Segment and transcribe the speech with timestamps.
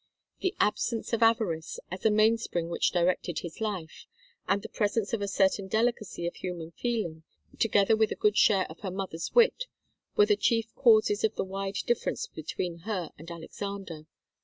[0.39, 4.07] The absence of avarice, as a mainspring which directed his life,
[4.47, 7.21] and the presence of a certain delicacy of human feeling,
[7.59, 9.65] together with a good share of her mother's wit,
[10.15, 14.07] were the chief causes of the wide difference between her and Alexander.